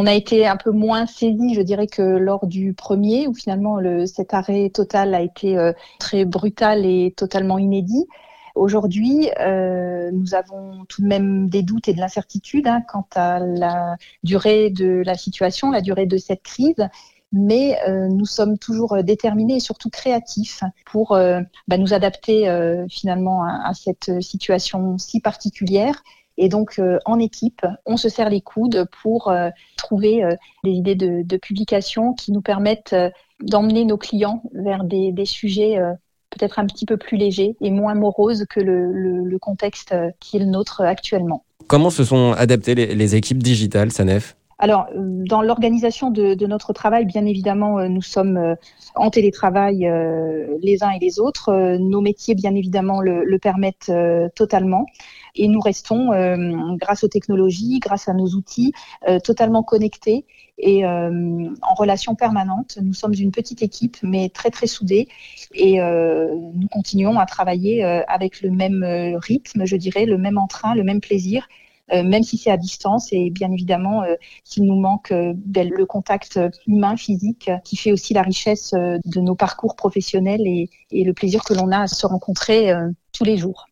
On 0.00 0.06
a 0.06 0.14
été 0.14 0.46
un 0.46 0.56
peu 0.56 0.70
moins 0.70 1.06
saisi, 1.06 1.54
je 1.54 1.60
dirais, 1.60 1.88
que 1.88 2.02
lors 2.02 2.46
du 2.46 2.72
premier, 2.72 3.26
où 3.26 3.34
finalement 3.34 3.80
le, 3.80 4.06
cet 4.06 4.32
arrêt 4.32 4.70
total 4.70 5.12
a 5.12 5.20
été 5.20 5.72
très 5.98 6.24
brutal 6.24 6.86
et 6.86 7.12
totalement 7.16 7.58
inédit. 7.58 8.06
Aujourd'hui, 8.54 9.28
euh, 9.40 10.10
nous 10.12 10.34
avons 10.34 10.84
tout 10.88 11.02
de 11.02 11.06
même 11.08 11.48
des 11.48 11.62
doutes 11.62 11.88
et 11.88 11.94
de 11.94 12.00
l'incertitude 12.00 12.68
hein, 12.68 12.82
quant 12.88 13.06
à 13.14 13.40
la 13.40 13.96
durée 14.22 14.70
de 14.70 15.02
la 15.04 15.14
situation, 15.14 15.70
la 15.70 15.80
durée 15.80 16.06
de 16.06 16.16
cette 16.16 16.42
crise 16.42 16.88
mais 17.32 17.78
euh, 17.86 18.08
nous 18.08 18.24
sommes 18.24 18.58
toujours 18.58 19.02
déterminés 19.02 19.56
et 19.56 19.60
surtout 19.60 19.90
créatifs 19.90 20.62
pour 20.86 21.12
euh, 21.12 21.40
bah, 21.66 21.76
nous 21.76 21.92
adapter 21.92 22.48
euh, 22.48 22.86
finalement 22.88 23.44
à, 23.44 23.74
cette 23.74 24.22
situation 24.22 24.96
si 24.96 25.20
particulière. 25.20 26.02
Et 26.38 26.48
donc, 26.48 26.80
en 27.04 27.18
équipe, 27.18 27.66
on 27.84 27.96
se 27.96 28.08
serre 28.08 28.30
les 28.30 28.40
coudes 28.40 28.86
pour 29.02 29.32
trouver 29.76 30.22
des 30.64 30.70
idées 30.70 30.94
de, 30.94 31.22
de, 31.22 31.36
publication 31.36 32.14
qui 32.14 32.30
nous 32.30 32.40
permettent 32.40 32.94
d'emmener 33.42 33.84
nos 33.84 33.98
clients 33.98 34.42
vers 34.54 34.84
des, 34.84 35.12
sujets 35.24 35.78
peut-être 36.30 36.60
un 36.60 36.66
petit 36.66 36.86
peu 36.86 36.96
plus 36.96 37.16
léger 37.16 37.56
et 37.60 37.70
moins 37.70 37.94
morose 37.94 38.46
que 38.48 38.60
le, 38.60 39.38
contexte 39.40 39.94
qui 40.20 40.36
est 40.36 40.40
le 40.40 40.46
nôtre 40.46 40.80
actuellement. 40.82 41.44
Comment 41.66 41.90
se 41.90 42.04
sont 42.04 42.32
adaptées 42.32 42.74
les 42.74 43.16
équipes 43.16 43.42
digitales, 43.42 43.90
Sanef? 43.90 44.37
Alors, 44.58 44.88
dans 44.94 45.40
l'organisation 45.40 46.10
de, 46.10 46.34
de, 46.34 46.46
notre 46.46 46.72
travail, 46.72 47.04
bien 47.04 47.24
évidemment, 47.26 47.88
nous 47.88 48.02
sommes 48.02 48.56
en 48.96 49.10
télétravail 49.10 49.88
les 50.60 50.82
uns 50.82 50.90
et 50.90 50.98
les 50.98 51.20
autres. 51.20 51.76
Nos 51.78 52.00
métiers, 52.00 52.34
bien 52.34 52.54
évidemment, 52.54 53.00
le, 53.00 53.24
le 53.24 53.38
permettent 53.38 53.92
totalement. 54.34 54.86
Et 55.36 55.46
nous 55.46 55.60
restons, 55.60 56.08
grâce 56.76 57.04
aux 57.04 57.08
technologies, 57.08 57.78
grâce 57.78 58.08
à 58.08 58.14
nos 58.14 58.26
outils, 58.30 58.72
totalement 59.22 59.62
connectés 59.62 60.24
et 60.58 60.84
euh, 60.84 61.48
en 61.62 61.74
relation 61.74 62.14
permanente. 62.14 62.78
Nous 62.82 62.94
sommes 62.94 63.14
une 63.14 63.30
petite 63.30 63.62
équipe, 63.62 63.96
mais 64.02 64.28
très 64.28 64.50
très 64.50 64.66
soudée, 64.66 65.08
et 65.54 65.80
euh, 65.80 66.34
nous 66.54 66.68
continuons 66.68 67.18
à 67.18 67.26
travailler 67.26 67.84
euh, 67.84 68.02
avec 68.08 68.42
le 68.42 68.50
même 68.50 68.84
rythme, 69.16 69.64
je 69.64 69.76
dirais, 69.76 70.04
le 70.04 70.18
même 70.18 70.38
entrain, 70.38 70.74
le 70.74 70.84
même 70.84 71.00
plaisir. 71.00 71.48
Même 71.92 72.22
si 72.22 72.36
c'est 72.36 72.50
à 72.50 72.56
distance 72.56 73.12
et 73.12 73.30
bien 73.30 73.50
évidemment 73.50 74.02
s'il 74.44 74.64
nous 74.64 74.78
manque 74.78 75.12
ben, 75.12 75.68
le 75.68 75.86
contact 75.86 76.38
humain, 76.66 76.96
physique, 76.96 77.50
qui 77.64 77.76
fait 77.76 77.92
aussi 77.92 78.14
la 78.14 78.22
richesse 78.22 78.72
de 78.72 79.20
nos 79.20 79.34
parcours 79.34 79.76
professionnels 79.76 80.46
et, 80.46 80.68
et 80.90 81.04
le 81.04 81.14
plaisir 81.14 81.42
que 81.44 81.54
l'on 81.54 81.70
a 81.70 81.80
à 81.80 81.86
se 81.86 82.06
rencontrer 82.06 82.72
tous 83.12 83.24
les 83.24 83.36
jours. 83.36 83.67